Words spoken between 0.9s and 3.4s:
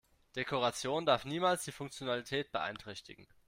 darf niemals die Funktionalität beeinträchtigen.